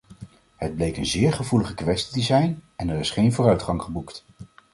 Het 0.55 0.75
bleek 0.75 0.97
een 0.97 1.05
zeer 1.05 1.33
gevoelige 1.33 1.73
kwestie 1.73 2.13
te 2.13 2.21
zijn 2.21 2.61
en 2.75 2.89
er 2.89 2.99
is 2.99 3.11
geen 3.11 3.33
vooruitgang 3.33 3.81
geboekt. 3.81 4.25